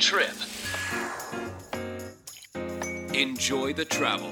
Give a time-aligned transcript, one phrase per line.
[0.00, 0.32] trip.
[3.12, 4.30] Enjoy the travel.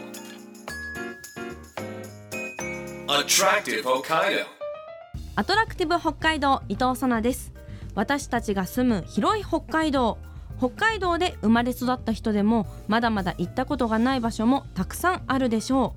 [3.06, 4.46] Attractive Hokkaido.
[5.36, 7.52] アトラクティブ北海道伊藤さなです
[7.94, 10.16] 私たちが住む広い北海道
[10.56, 15.94] 北海道で生まれ育った人でもまだまだ行ったことがない場所もたくさんあるでしょ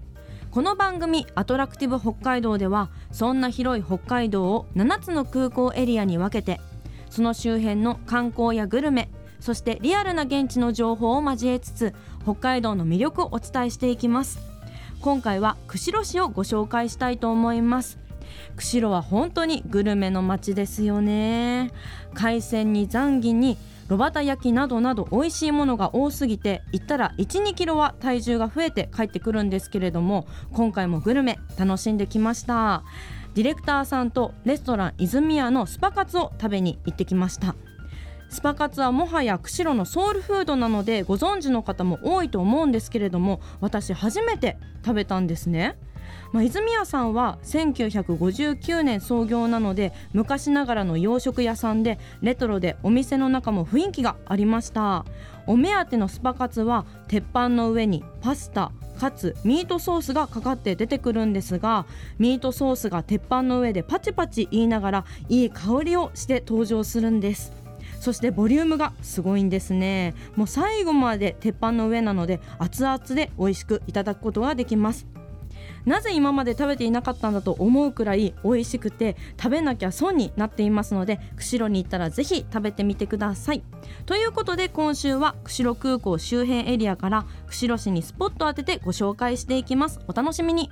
[0.49, 6.59] うこの番組アトラクティブ北海道ではそんな広い北海道を7つの空港エリアに分けて
[7.09, 9.09] その周辺の観光やグルメ
[9.41, 14.39] そしてリアルな現地の情報を交えつつ北海道の魅力をお伝えしていきます。
[15.01, 17.97] 今回は釧路市をご紹介したいと思います。
[18.55, 21.71] 釧路は本当にグルメの街ですよね。
[22.13, 32.83] 海鮮にザンギに炉端焼きなどなど美味しいものが多すぎて行ったら1 2キロは体重が増えて帰ってくるんですけれども今回もグルメ楽しんできました。
[33.33, 37.55] ディレクターさんとレストラン泉屋のスパカツを食べに行ってきました。
[38.31, 45.77] スパカツはもはや釧路のソウルフードなのでご存知の方も多いと思うんですけれども私初めて食べたんですね。
[46.31, 55.05] まあ、泉谷さんは1959年創業なので昔ながらの洋食屋さんでレトロでお店の中も雰囲気がありました。
[55.45, 61.85] お目当てのスパカツは鉄板の上にパスタかつミートソースがかかって出てくるんですが
[62.19, 67.60] ミートソースが鉄板の上でパチパチ言いながらいい香りをして登場するんです。
[68.01, 70.15] そしてボリュームがすごいんですね。
[70.35, 75.05] もう最後まで鉄板の上なので熱々で美味しくいただくことができます。
[75.85, 83.61] なぜ今まで食べていなかったんだと思うくらい美味しくて食べなきゃ損になっていますので釧路に行ったらぜひ食べてみてください。
[84.07, 89.99] ということで今週は釧路空港周辺エリアから釧路市にスポットを当ててご紹介していきます。
[90.07, 90.71] お楽しみに.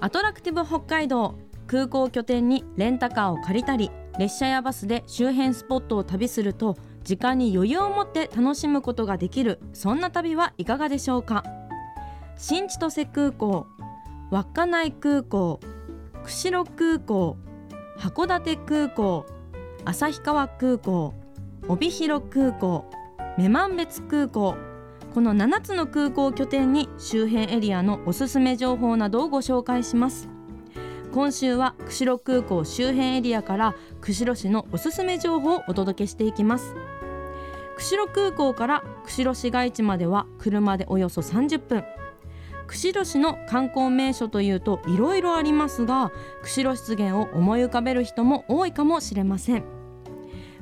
[0.00, 9.60] アトラクティブ北海道空港拠点にレンタカーを借りたり列車やバスで周辺スポットを旅すると時間に余裕を持って楽しむことができる。
[9.72, 11.44] そんな旅はいかがでしょうか？
[12.36, 13.66] 新千歳空港
[14.30, 15.60] 稚内空港
[16.24, 17.36] 釧路空港
[17.98, 19.26] 函館空港
[19.84, 21.14] 旭川空港
[21.68, 22.86] 帯広空港
[23.36, 24.54] 女満別空港。
[25.12, 30.28] この7つの空港を拠点に周辺エリアのおすすめ情報などをご紹介します。
[31.14, 36.74] 今週は釧路空港周辺エリアから釧路市のおすすめ情報をお届けしていきます。
[37.76, 41.84] 釧路空港から釧路市街地までは車でおよそ30分。
[42.66, 46.10] 釧路市の観光名所というといろいろありますが
[46.42, 49.62] 釧路湿原を思い浮かべる人も多いかもしれません。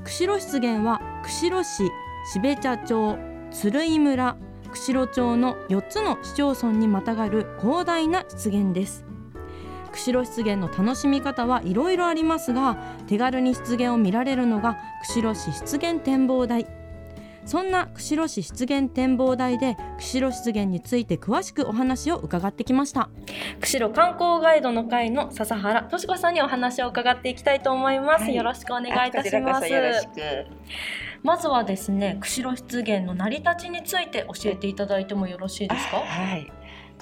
[0.05, 1.91] 釧路湿原は釧路市
[2.35, 3.17] 標茶町
[3.51, 4.37] 鶴居村
[4.71, 9.12] 釧路町の4つの市町村にまたがる広大な湿原です。
[9.93, 12.77] 釧路湿原の楽しみ方はいろいろありますが
[13.07, 16.67] 手軽に湿原を見られるのが釧路市湿原展望台。
[17.45, 23.09] そんな釧路市湿原展望台で釧路湿原について詳しくお話を伺ってきました。
[23.61, 28.37] 釧路観光ガイドの会の笹原敏子さんにお話を伺っていきたいと思います、はい。
[28.37, 29.69] よろしくお願いいたします。
[31.25, 35.97] まずはですね釧路湿原の成り立ちについて教えていただいてもよろしいですか？
[35.97, 36.53] はい。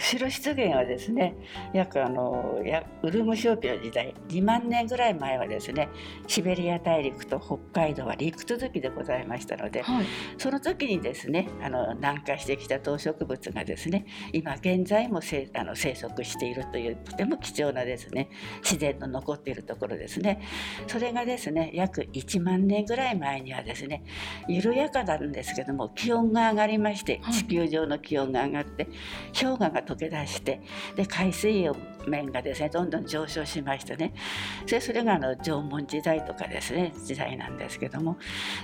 [0.00, 1.36] 釧路湿原はですね、
[1.74, 5.90] 約あのやウルム商標時代2万年ぐらい前はですね、
[6.26, 10.06] シベリア大陸と北海道は陸続きでございましたので、はい
[10.38, 18.30] その時にですね、あの南下してきた動植物がですね、今現在もせあの生息しているというとても貴重なですね、
[18.62, 20.40] 自然の残っているところですね。
[20.86, 24.02] それがですね、約1万年ぐらい前にはですね、
[24.48, 28.88] 緩やかなんですけども気温が上がりましてはい地球上の気温が上がって
[29.38, 30.60] 氷河が溶け出して
[30.96, 31.68] で海水
[32.06, 34.14] 面がですねどんどん上昇しましてね。
[34.66, 38.16] でそれがあの縄文時代とかですね時代なんですけども。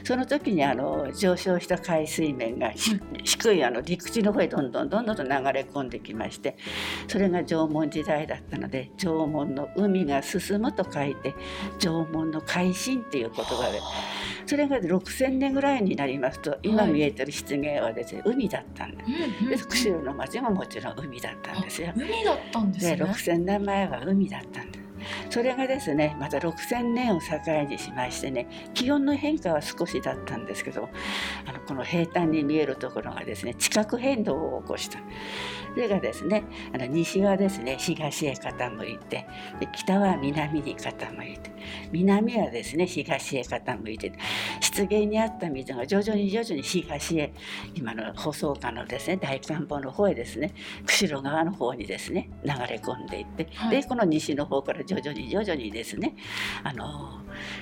[0.04, 6.56] その時にあの上昇した海水面がひ低いあの陸地の方へどんどんどんどんと流れ込んできまして
[7.08, 11.34] それが縄文時代だったので縄文の海が進むと書いて
[11.78, 13.80] 縄文の海進っていう言葉で。
[14.46, 19.10] それが6,000年ぐらいになりますと今はい見えてる湿原はですね海だったんです。
[19.10, 19.50] うんうん。
[19.50, 21.92] で釧路の町ももちろん海だったんですよ。
[21.96, 24.85] 海だったんですでね6,000年前は海だったんです。
[25.30, 27.36] それがですねまた6,000年を境
[27.68, 30.88] にしましてね気温の変化は少しだったんですけど
[31.46, 34.98] あのこの平坦に見えるところがですね地殻変動を起こした。
[35.74, 36.44] それがですね
[36.74, 39.26] あの西はですね東へ傾いて
[39.60, 41.50] で北は南に傾いて
[41.92, 44.12] 南はですね東へ傾いて
[44.60, 47.32] 湿原にあった水が徐々に徐々に東へ
[47.74, 50.54] 今の舗装下のですね大寒坊の方へですね
[50.86, 56.14] 釧路川の方にですね流れ込んでいって、はいでこの西の方から徐々にに徐々にですね
[56.62, 57.20] あの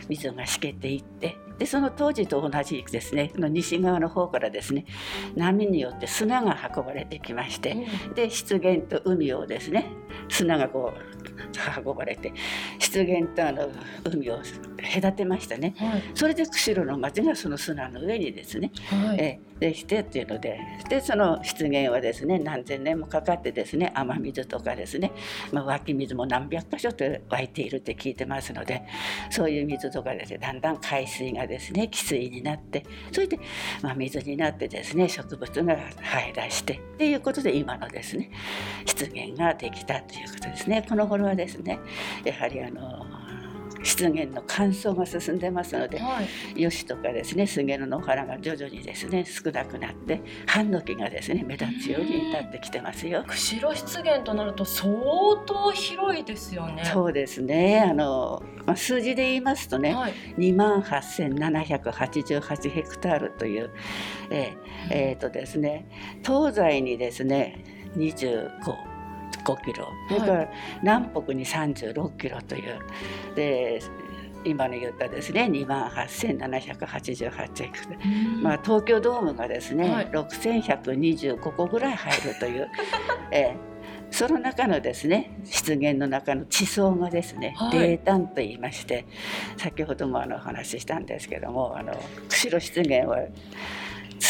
[0.09, 4.87] 水がしけていってでその当時と同じですねの西側の方からですね
[5.37, 9.87] 波によって砂が運ばれてきましてで湿原と海をですね
[10.29, 12.33] 砂がこう運ばれて
[12.79, 13.69] 湿原とあの
[14.05, 14.41] 海を
[14.95, 16.03] 隔てましたね、はい。
[16.15, 19.19] それで釧路の町がその砂の上にですね、はい。
[19.21, 25.13] えーできてっていうのででその湿原はですね何千年もかかってですね雨水とかですね、
[25.53, 28.83] まあ、湧き水も何百箇所と湧いているって聞いてますので
[29.31, 33.39] そういう水とかです、ね、だんだん海水がですね汽水になってそれで、
[33.83, 38.31] まあ、水になってですね植物が生え出してっていうことで今のですね
[38.87, 40.85] 湿原ができたということですね。
[40.89, 41.79] この頃はですね
[42.25, 43.24] やはりあの
[43.85, 53.25] 湿原の乾燥が進んでますのではい吉とかですね杉の野原が徐々にですね少なくなってハンノキがですね目立つようになってきてますよ。
[53.27, 54.89] 釧路湿原となると相
[55.47, 56.85] 当広いですよね。
[56.85, 60.13] そうですねあの、まあ、数字で言いますとね、はい。
[60.39, 63.71] 2万8788ヘクタールという
[64.31, 65.89] えーえーとですね
[66.25, 67.65] 東西にですね
[67.97, 68.94] 25
[69.39, 69.89] 5キロ。
[70.09, 70.49] それから
[70.83, 72.79] 南北に36キロという。
[73.35, 73.81] で
[74.45, 75.49] 今の言ったですね。
[75.51, 78.43] 2万8788ヘクタール。
[78.43, 80.09] まあ、東京ドームがですね、はい。
[80.09, 82.69] 6125個ぐらい入るという、
[83.31, 83.75] ええ。
[84.11, 87.97] その中のですね湿原の中の地層がですね、はい。
[87.97, 89.07] 泥炭と言いまして
[89.57, 91.95] 先ほどもあのお話ししたんですけどもあの
[92.29, 93.19] 釧路湿原は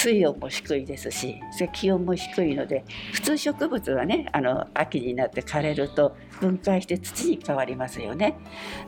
[0.05, 1.41] 水温も低いですし
[1.73, 2.85] 気温も低いので
[3.15, 8.37] 普通植物はねあの秋になって枯れると分解して土に変わりますよね。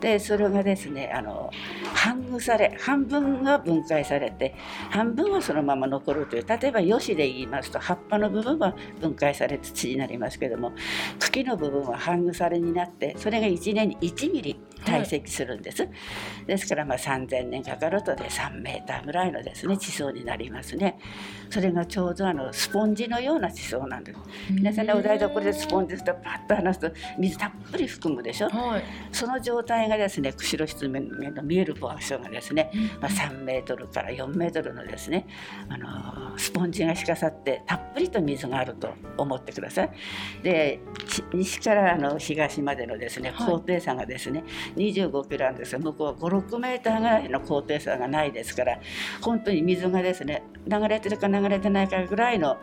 [0.01, 1.51] でそれがですねあの
[1.95, 4.55] 半腐され半分が分解されて
[4.91, 10.73] 半分はそのまま残るという例えばヨシで言いますと葉っぱの部分は分解され土になりますけども
[11.19, 15.88] 茎の部分は半腐れになってそれが1年に1ミリ堆積するんです、
[16.47, 20.99] ですからまあ3000年かかるとで3メーターぐらいのですね地層になりますね。
[21.50, 24.19] それがちょうどあのスポンジのような地層なんです。
[24.50, 28.49] 皆さんねお台所でスポンジとパッと離すと水たっぷり含むでしょ。
[28.49, 28.85] はい。
[29.12, 31.00] その状態がですね釧路湿原
[31.31, 35.27] の見える場所がですね、まあ、3メートルから4メートルのですね、
[35.69, 39.91] あのースポンジが敷かさってたっぷりと水があると思ってください。
[40.43, 43.47] でし西からあの東までのですねはい。
[43.50, 44.44] 高低差がですね、
[44.76, 48.78] 25キロあるんですが向こうは56メーターぐらいの高低差がないですから
[49.20, 52.56] 本当に水がですね流れてるか流れてないかぐらいの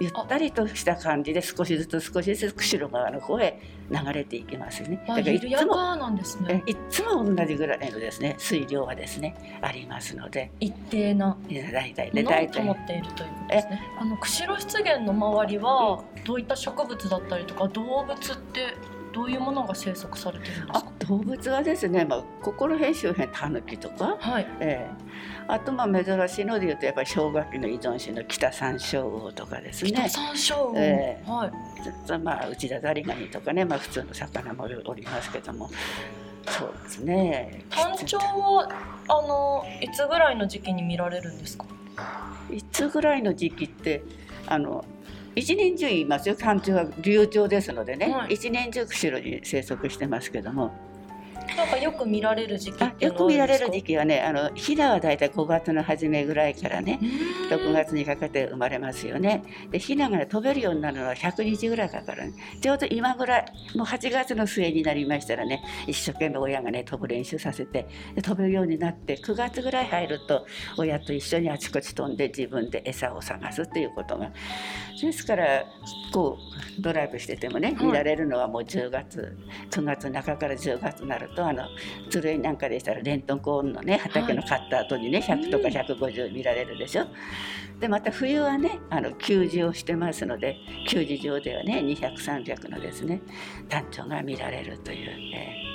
[0.00, 3.60] ゆったりとした感じで少しずつ少しずつ釧路川の方へ
[3.90, 5.04] 流れていきますね。
[5.06, 6.62] あ、だからいつもなんですね。
[6.66, 11.36] えいつも同じぐらいのですね水量はですねありますので一定な
[11.72, 13.82] 大体ね大体と思っているということですね。
[14.00, 18.74] あの釧路湿原の周りはどういった植物だったりとか動物って
[19.12, 20.92] どういうものが生息されてるんですあか。
[21.08, 24.46] 動物はですね、まあ、ここら辺周辺タヌキとか、はい。
[24.60, 25.10] ええ
[25.48, 30.72] あとまあ珍しいので言うとやっぱり氷河期の依存種の北山椒魚とかです北ね山椒魚。
[30.76, 31.52] ええはい。
[32.06, 35.68] ずまあ内田ザリガニとかね、まあ、普通の魚もおりますけども
[36.46, 38.68] そうですねタンチョウは
[39.08, 41.64] あのいつぐらいの時期に見られるんですか？
[42.52, 44.04] いつぐらいの時期って
[44.46, 44.84] あの
[45.34, 46.34] 一年中言いますよ。
[46.34, 48.34] 干潮は流潮ですのでね、はい。
[48.34, 50.72] 一年中釧路に生息してますけども
[51.60, 57.70] なんかよく見られる時期っあてよく見られる時期はねあのヒナはだいたい5月の初めぐらいからねうーん。
[57.70, 59.42] 6月にかけて生まれますよね。
[59.70, 63.44] でヒナが、ね、飛べるようになるのは100日ぐらいかかるちょうど今ぐらい
[63.76, 70.46] もう8月の末になりましたらね一生懸命親がね飛ぶ練習させてで飛べるようになって9月ぐらい入ると
[70.78, 74.32] 親と一緒にあちこち飛んで自分で餌を探すっていうことが。
[75.00, 75.64] ですから
[76.12, 76.36] こ
[76.78, 77.86] うドライブしててもねはい。
[77.86, 79.36] 見られるのはもう10月
[79.70, 81.64] 9月中から10月になるとあの
[82.08, 87.06] 鶴居なんかでしたらレントンコーンのね畑の買った後にね100とか150見られるでしょ？
[87.80, 90.56] でまた冬はねあの給仕をしてますので
[90.88, 93.20] 給仕場ではね200300のですね
[93.68, 95.69] 単調が見られるという、ね。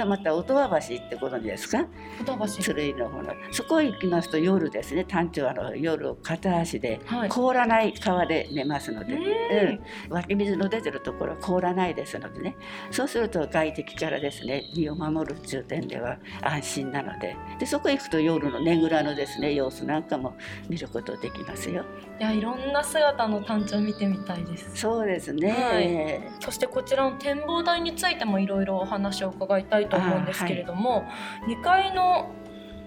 [0.00, 1.86] とまた音羽橋ってご存知ですか？
[2.18, 2.46] 双橋。
[2.46, 3.34] 鶴居の方の。
[3.50, 5.04] そこへ行きますと夜ですね。
[5.04, 7.28] 単調はあの夜片足ではい。
[7.28, 9.24] 凍らない川で寝ますので、うんう
[9.72, 9.80] ん。
[10.10, 12.56] 湧き水の出てるところは凍らないですのでね。
[12.90, 17.36] そうすると外敵からですね身を守るっていう点では安心なので。
[17.58, 20.36] でそこへ行くと夜のねぐらのですね様子なんかも
[20.68, 21.84] 見ることできますよ。
[22.18, 24.70] いやいろんな姿のタンチョウ見てみたいです。
[24.74, 26.20] そうですね、はい。
[26.40, 31.04] そしてこちらの展望台についてもいろいろお話を伺いたいと思うんですけれども、
[31.46, 32.30] 2階の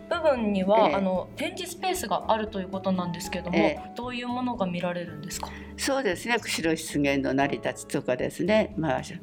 [0.09, 0.95] 部分には、ええ。
[0.95, 3.79] あの展示スペースがあるということなんですけれども、え。
[3.95, 5.49] どういうものが見られるんですか？
[5.77, 6.37] そうですね。
[6.39, 9.17] 釧路湿原の成り立ちとかですね、まあ、湿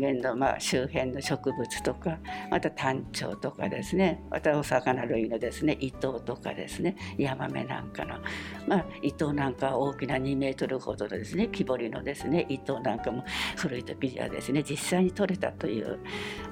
[0.00, 2.18] 原のまあ周辺の植物とか
[2.50, 4.22] またタンチョウとかですね。
[4.30, 6.96] またお魚類のですねイトウとかですね。
[7.18, 8.16] ヤマメなんかの、
[8.66, 11.48] まあ、イトウなんかは大きな2メートルほどのですね。
[11.48, 13.24] 木彫りのですねイトウなんかも
[13.56, 15.98] 古い時にはですね実際に取れたという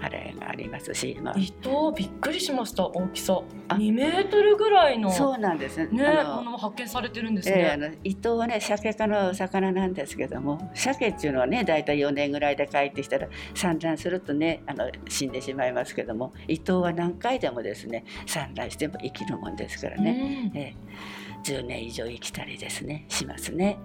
[0.01, 2.87] あれがありますし、まあ、糸びっくりしました。
[2.87, 3.41] 大きさ。
[3.69, 3.75] あ。
[3.75, 5.87] 2メートルぐらいのそうなんです。
[5.87, 7.89] ねあのものも発見されてるんですえーあね。
[7.89, 20.59] の伊藤はね鮭科の魚なんですけども鮭っていうのはね大体4年ぐらいで帰ってきたら産卵するとねあの死んでしまいますけども伊藤は何回でもですね産卵しても生きるもんですからね、うん。
[20.59, 23.79] えー10年以上生きたりですねしますね。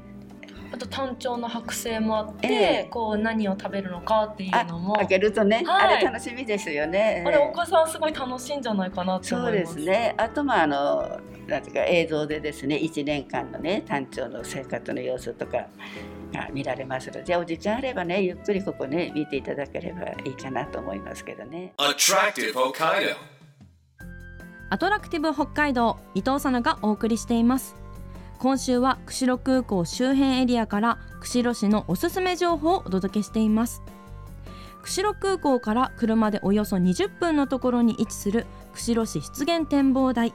[0.73, 2.51] あと単調の剥製もあって、え
[2.85, 7.23] えこう何を食べるのかっていうあのも開けるとね、はいあれ楽しみですよね。
[7.25, 9.79] あれえーお子さんすごい楽しいんじゃないかなそうで思いますす。
[9.85, 10.15] ね。
[10.17, 15.67] あとまああのなんていうか映像でですね1年間のね単調の生活の様子とか
[16.33, 21.73] が見られますので、じゃあお時間あればねゆっくりここね見ていただければいいかなと思いますけどね。
[21.77, 23.15] Attractive Hokkaido.
[24.71, 27.75] アトラクティブ北海道伊藤さながお送りしています
[28.39, 33.81] 今週は釧路空港周辺エリアから釧路市のおすすめ情報をお届けしています。
[34.81, 40.33] 釧路空港から車でおよそ20分のところに位置する釧路市湿原展望台。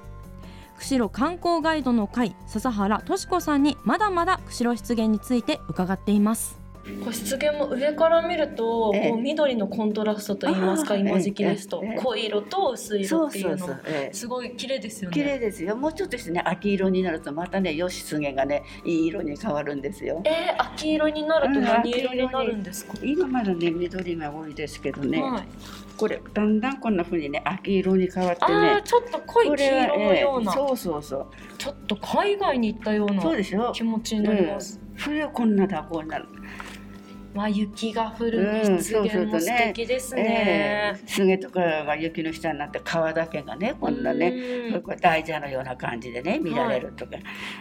[0.79, 6.59] 釧路観光ガイドの会笹原敏子さんにまだまだ釧路湿原について伺っています。
[7.05, 13.69] こう湿原も上から見ると、ええこう緑のコントラストといいますか今時期ですと、濃い色と薄い色っていうの
[14.13, 15.15] すごい綺麗ですよね。
[15.15, 15.77] 綺麗ですよ。
[15.77, 20.23] もうちょっとしてね秋色になるとまたねよし湿原がねいい色に変わるんですよ。
[20.25, 22.95] えー、秋色になるとうん何色になるんですか？
[23.03, 25.43] 今まだね緑が多いですけどね、はい。
[25.97, 28.83] これだんだんこんな風にね秋色に変わってね。
[28.85, 31.27] ちょっと濃い黄色のような、ええそうそうそう。
[31.59, 33.23] ちょっと海外に行ったような。
[33.73, 34.81] 気持ちになります。
[34.97, 36.27] 冬こんな蛇行になる。
[37.39, 41.01] まあ雪が降うるん湿原も素敵ですえね。
[41.01, 44.31] え菅とかが雪の下になって川だけがねこんなね
[44.75, 44.83] うん。
[44.83, 47.13] これ大蛇のような感じでね見られるとか、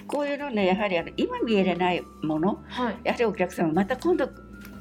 [0.07, 2.63] こういうのねやはりあの今見えれないもの。
[2.67, 2.97] はい。
[3.03, 4.27] やはりお客様また今度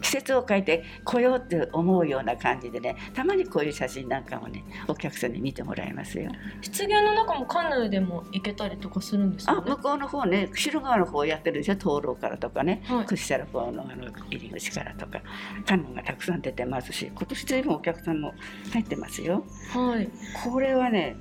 [0.07, 6.31] 季節を変えて来ようって思うような感じでねたまにこういう写真なんかもねお客さんに見てもらいますよ。
[6.63, 9.63] 湿原の中もカヌーでも行けたりとかするんですか、ね。
[9.67, 11.77] あ向こうの方ね釧路川の方やってるでしょ？
[11.77, 15.21] 灯籠からとかね、はい屈斜路方のあの入り口からとか
[15.67, 18.33] カヌーがたくさん出てますし今年随分お客さんも
[18.73, 19.45] 入ってますよ。
[19.73, 20.09] はい。
[20.45, 21.17] これはね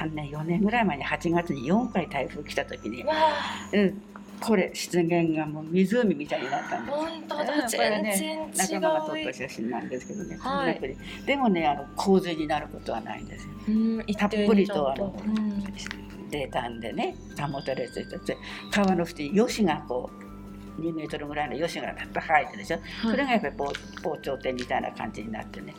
[0.00, 3.04] 3年4年ぐらい前に8月に4回台風来た時に、
[3.72, 4.02] うん、
[4.40, 6.98] これ湿原がもう湖みたいになったんです。
[6.98, 8.16] 本当だ、全ね
[8.54, 9.32] 然違仲間が撮うった。
[9.32, 10.96] 写真なんですけどね、はい。
[11.26, 13.52] でもねあの洪水になることはないんですよ。
[13.68, 15.64] うん、一たっ定ぷりとあの、うん。
[16.30, 18.36] 泥炭でね保たれてて
[18.70, 20.10] 川の縁に吉がこ
[20.78, 25.74] う2メートルぐらいの吉がたった生えてるでしょ、それがやっぱり防防潮堤みたいな感じになってね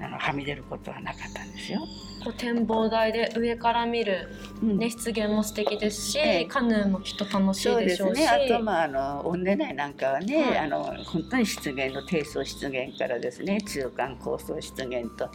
[0.00, 1.80] あのはみ出ることはなかったんですよ。
[2.24, 4.28] こう展望台で上から見る、
[4.62, 8.20] うんね、湿原も素敵ですし、ええカヌーもきっと楽しいでしょうし。
[8.20, 8.28] ね。
[8.28, 15.30] あとまああのオンデナイなんかはね、はいあの本当に湿原の低層湿原からですね中間高層湿原と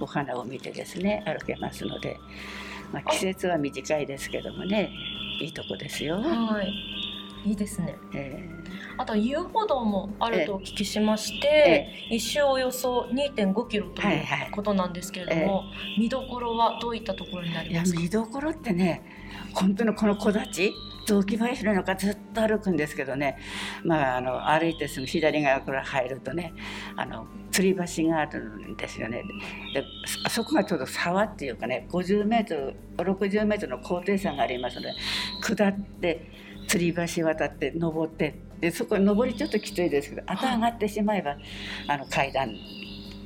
[0.00, 2.16] お花を見てですね歩けますので、
[2.92, 4.90] まあ、季節は短いですけどもね
[5.40, 6.16] いいとこですよ。
[6.16, 7.01] はい。
[7.44, 7.96] いいですね。
[8.14, 8.48] え
[8.98, 11.48] あと遊歩道もあるとお聞きしまして、
[12.10, 14.22] え一周およそ2.5キロという
[14.52, 15.64] ことなんですけれども、
[15.98, 18.00] 見どころはどういったところになりますか？
[18.00, 19.02] 見どころってね
[19.54, 20.70] 本当のこの木立
[21.04, 23.36] 雑木林の中ずっと歩くんですけどね、
[23.82, 26.54] まあ、あの歩いてすぐ左側から入るとね
[26.96, 29.24] あの吊り橋があるんですよね。
[29.74, 29.84] で
[30.24, 34.94] あそこがちょうど沢っていうかね50メートル60メートルの高低差がありますので
[35.42, 36.30] 下って
[36.72, 41.36] 吊り橋渡って登ってでそこ登りちょっときついですけどあと上がってしまえば
[41.88, 42.54] あの階段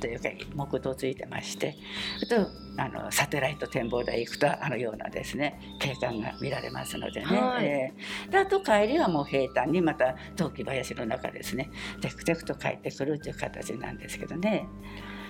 [0.01, 1.75] というか木道ついてまして
[2.23, 2.47] あと
[2.79, 7.65] あのサテライト展望台行くとあのようなですね景観が見られますのでね、はい。
[7.65, 14.67] えーであと帰りはもう平坦にまた陶器林の中ですねテクテクと帰ってくるという形なんですけどね。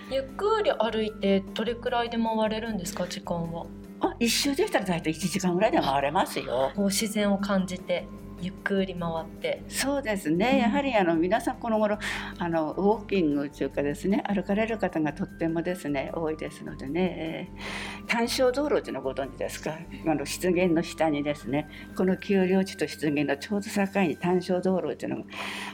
[0.09, 3.65] ゆっくり歩いてどれくらいで回れるんですか時間は？
[3.99, 6.71] あ一周できたら大体1時間ぐらいで回れますよ。
[6.75, 8.07] こう自然を感じて
[8.39, 9.63] ゆっくり回って。
[9.67, 11.97] そうですね、やはりあの皆さんこの頃
[12.37, 19.71] あのウォーキングというかですね歩かれる方がとってもですね多いですのでね、えー単焦道路というのをご存知ですか？
[20.07, 21.67] あの湿原の下にですね。
[21.97, 25.23] この丘陵地と湿原のちょうど境に単焦道路というのが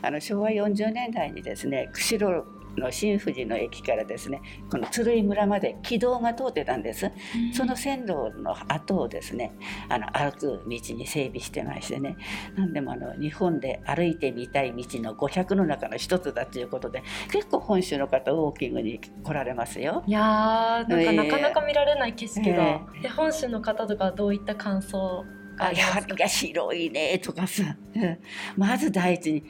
[0.02, 2.44] あの昭和40年代にですね釧路
[2.78, 7.12] の新富士の駅からですねこの鶴居村まで軌道が通ってたんです、
[7.54, 9.54] その線路の跡をですね
[9.90, 12.16] あの歩く道に整備してましてね。
[12.56, 20.04] 何でもあの日本で歩いてみたい道の500の中の一つだということで結構本州の方ウォーキングに来られますよ。
[20.08, 25.24] いやーなんかええなかなか見られない景色が、えで本州の方とかはどういった感想
[25.58, 26.16] があありますか？
[26.18, 28.18] や広いねとかさ、うん
[28.58, 29.44] まず第一に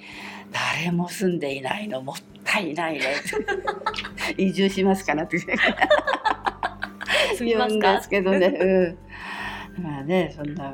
[0.51, 3.15] 誰も住んでいないのもったいないね。
[4.38, 5.38] 移住しますかなって。
[7.39, 10.72] 言うんでますけどね、うん、まあねそんな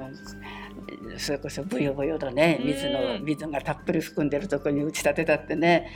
[1.17, 2.59] それこそブヨブヨのね。
[2.63, 3.25] 水のうん。
[3.25, 5.89] 水がたっぷり含んでるところに打ち立てたってね。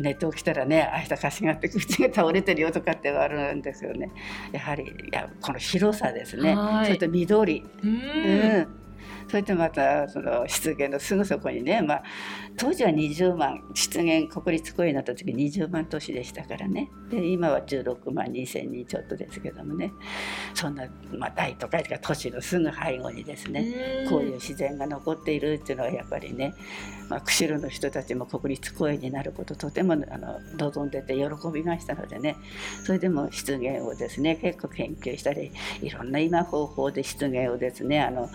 [0.00, 4.10] 寝て起きたらね明日貸しがあって口が倒れてるよとかってあるんですよね。
[4.52, 6.54] やはりいやこの広さですね。
[6.54, 6.86] はい。
[6.86, 7.64] それと緑。
[7.82, 7.92] ううん
[8.62, 8.68] ん
[9.28, 12.02] それとまたその湿原のすぐそこにね、まあ、
[12.56, 16.90] 当時は20万湿原国立公園になった時20万都市でしたからね。
[17.10, 19.92] で今は16万2,000人ちょっとですけどもね。
[20.54, 26.54] そんな、まあ、大都会とか都市のすぐ背後にですね、こういう自然が残っているっていうのはやっぱりね、
[27.08, 31.22] まあ、釧路の人たちも国立公園になることとてもあの望んでて喜
[31.52, 32.36] びましたのでね。
[32.84, 38.28] それでも湿原をですね結構研究したりいろんな今方法で湿原をですねあの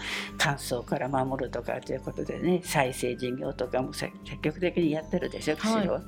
[0.63, 6.01] 乾燥から守るとかということでね再生事業とかも積極的にやってるでしょ釧路は、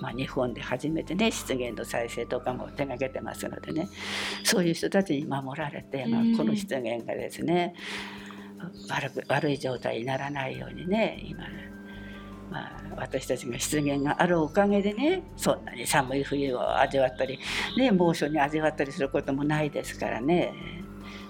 [0.00, 3.88] まあ、日本で初めてね湿原の再生とかも手がけてますのでね。
[4.44, 7.74] そういう人たちに守られて、まあうん、この湿原がですね
[8.88, 11.44] 悪く悪い状態にならないようにね今
[12.50, 17.38] まあ、私たちが湿原があるおかげでねそんなに寒い冬を味わったり、
[17.78, 20.52] ね、猛暑に味わったりすることもないですからね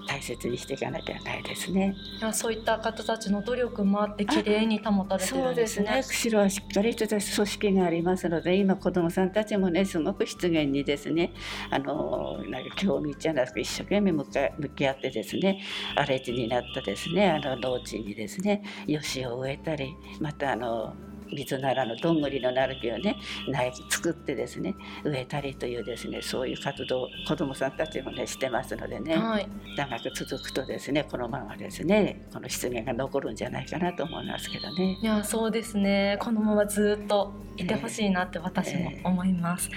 [0.07, 1.95] 大切にしていかなきゃないですね。
[2.19, 6.03] いやそういった方たちの努力もあって綺麗に保たれてそるうんですねですね。
[6.03, 11.33] 釧路はしっかりとした組織がありますので今子どもさんたちもねすごく湿原にですね
[11.71, 15.63] あのなんか興味じゃなくて一生懸命向か向き合ってですね
[15.97, 20.95] 荒れ地になったですねあの農地にですね吉を植えたりまたあの
[21.33, 24.75] 水ならのどんぐりのなる木をね苗木作ってですね
[25.05, 34.99] 植えたりというですねそういう活動を子どもさんたちもねしてますのでね、はい、長く続くとですねこのままですねこの湿原が残るんじゃないかなと思いますけどね。
[35.01, 39.71] いやそうですねこのままずっといてほしいなって私も思います。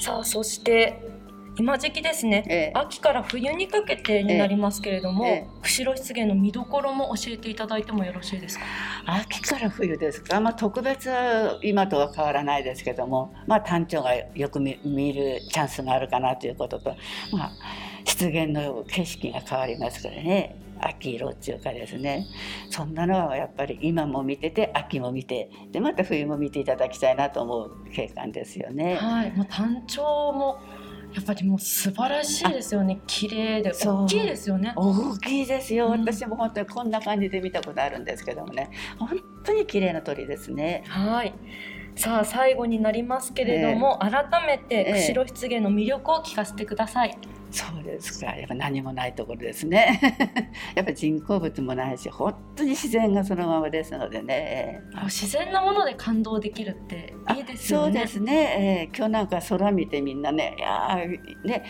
[0.00, 1.13] さあそして
[1.56, 2.72] 今時期ですね、ええ。
[2.74, 5.46] 秋から冬にかけてになりますけれども、ええ。
[5.62, 8.64] 釧路湿原の見どころも教えていただいてもよろしいですか？
[9.06, 16.96] 秋から冬ですか、まあ、特別は今とは変わらないですけども、まあ、単調がよく見見るチャンスがあるかなということと、
[17.32, 17.52] まあ、
[18.04, 20.56] 湿原の景色が変わりますからね。
[20.80, 22.26] 秋色っていうかですね。
[22.68, 28.96] そんなのはやっぱり今も見てて秋も見てでまた冬も見ていただきたいなと思う景観ですよね。
[28.96, 30.58] はい、もう単調も
[31.14, 33.00] やっぱりもう素晴らしいですよね。
[33.06, 34.72] 綺麗で大きいですよね。
[34.74, 40.82] 大きいですよ、うん私も本当にこんな感じで見たことあるんですけどもね本当に綺麗な鳥ですね。
[40.88, 41.32] はい。
[41.96, 44.92] さあ最後になりますけれども、改めてええ。
[44.94, 47.16] 釧路湿原の魅力を聞かせてください。
[47.50, 48.34] そうですか。
[48.34, 50.00] やっぱ何もないところですね。
[50.74, 54.82] やっぱ人工物もないし本当に自然がそのままですのでね。
[55.04, 57.92] 自然なもので感動できるっていいですよね。
[57.92, 61.62] そうですね、えー今日なんか空見てみんなねいやーね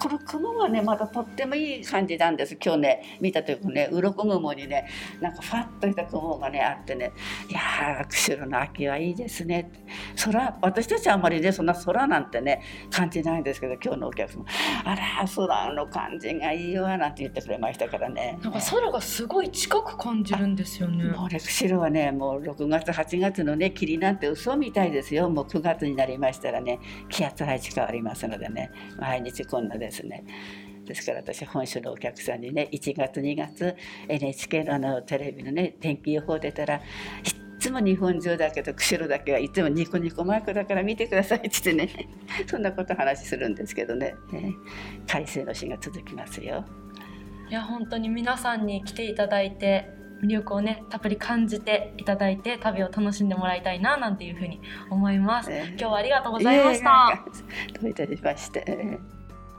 [0.00, 2.56] この雲がねまたとってもいい感じなんです。
[2.62, 4.88] 今日ね見た時ね鱗雲にね
[5.20, 7.12] なんかファッとした雲がねあってね。
[7.48, 9.70] いやー釧路の秋はいいですね。
[10.24, 14.44] 空私たちはあんまりねそんな空なんてね感じないんですけど今日のお客様。
[14.84, 18.38] あら空の感じがいいわなんて言ってくれましたからね。
[18.42, 21.04] なんか空がすごい近く感じるんですよね。
[21.04, 25.28] もうね釧路はねもう6月8月のね霧なんて嘘みたいですよ。
[25.28, 26.78] もう9月になりましたらね
[27.10, 30.24] 気圧配置変わりますのでね毎日こんなですね
[30.86, 33.76] ですから私本州のお客さんにね1月2月
[34.08, 36.82] NHK のあのテレビのね天気予報出たらいっ
[37.60, 42.08] つも日本中だけど釧路だけはいつもニコニコマークだから見てくださいって言ってね
[42.48, 44.54] そんなこと話するんですけどねね
[45.06, 46.64] 快晴の日が続きますよ。
[47.48, 49.90] いや本当に皆さんに来ていただいて
[50.22, 55.50] 魅力をねたっぷり感じていただいて旅を楽しんでもらいたいななんていうふうに思います。
[55.52, 57.24] ええ今日はありがとうございました。
[57.26, 57.30] え
[57.68, 58.98] えどういたしまして。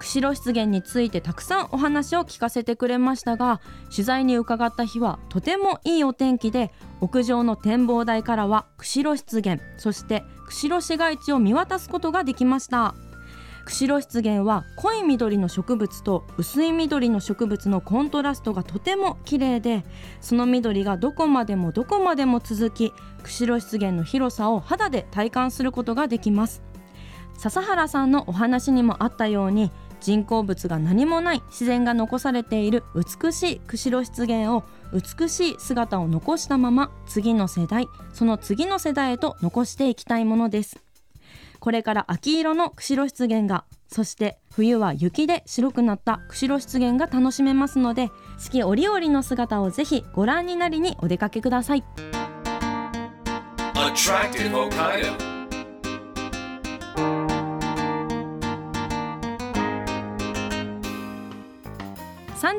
[0.02, 3.62] 釧路湿原についてたくさんお話を聞かせてくれましたが
[3.92, 12.96] 取材に伺った日はとてもいいお天気で屋上の展望台からは釧路湿原そして釧路市街地を見渡すことができました。
[13.64, 19.86] 釧路湿原は濃い緑の植物と薄い緑の植物のコントラストがとても綺麗で
[20.20, 26.64] その緑がどこまでもどこまでも続き釧路湿原の広さを肌で体感することができます。
[27.38, 40.80] 笹原さんのお話にもあったように人工物が何もない自然が残されている美しい釧路湿原を美しい姿を残したまま次の世代その次の世代へと残していきたいものです
[41.60, 48.10] これから秋色の釧路湿原がそして冬は雪で白くなった釧路湿原が楽しめますので
[48.40, 51.84] 四季折々の姿をぜひご覧になりにお出かけください
[53.76, 55.31] Attractive Hokkaido.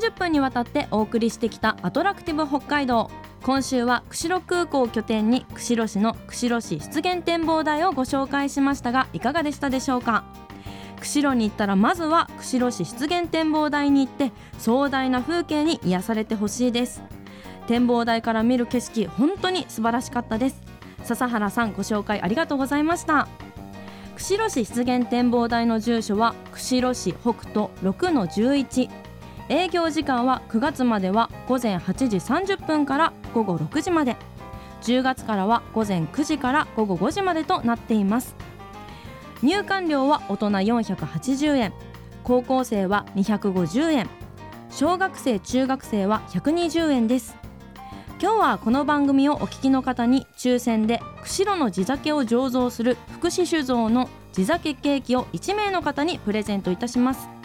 [0.03, 3.09] 30分にわたってお送りしてきたアトラクティブ北海道。
[3.45, 10.25] 今週は釧路空港を拠点に釧路市の釧路市湿原展望台をご紹介しましたがいかがでしたでしょうか？
[10.99, 17.01] 釧路に行ったらまずは釧路市湿原展望台に行って壮大な風景に癒されてほしいです。
[17.69, 20.61] 展望台から見る景色本当に素晴らしかったです。
[21.05, 23.29] 笹原さんご紹介ありがとうございました。
[24.17, 29.02] 釧路市湿原展望台の住所は釧路市北斗6-11
[29.53, 34.17] 営業時間は9月までは午前8時30分から午後6時まで。
[34.81, 38.35] 10月からは午前9時から午後5時までとなっています。
[39.43, 41.75] 入館料は大人480円。
[42.25, 44.09] 高校生は250円。
[44.71, 47.37] 小学生中学生は120円です。
[48.23, 57.42] 今日はこの番組をお聞きの方に抽選で釧路の地酒を醸造する福祉酒造の地酒ケーキを1名の方にプレゼントいたします。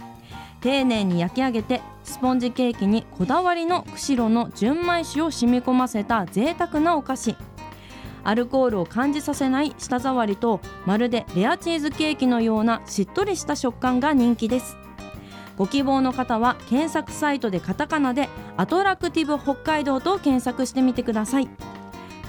[0.61, 7.35] 丁寧に焼き上げてスポンジケーキにこだわりの釧路の純米酒を染み込ませた贅沢なお菓子。
[8.23, 14.77] アルコールを感じさせない舌触りとまるでレアチーズケーキのようなしっとりした食感が人気です。
[15.57, 21.49] ご希望の方は検索サイトでカタカナでアトラクティブ北海道と検索してみてください。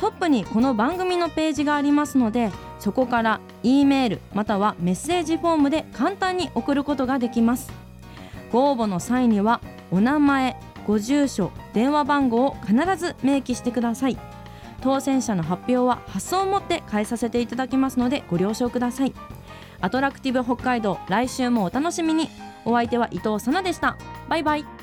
[0.00, 7.87] トップにこの番組のページがありますのでそこから E メールまたはメッセージフォームで簡単に送ることができます。
[8.50, 10.56] ご応募の際にはお名前
[10.86, 14.18] ご住所電話番号を必ず明記してください。
[14.80, 19.14] 当選者の発表は発送をもって変えさせていただきますのでご了承ください。
[19.80, 22.28] アトラクティブ北海道来週もお楽しみに。
[22.64, 23.96] お相手は伊藤さなでした。
[24.28, 24.77] バイバイ。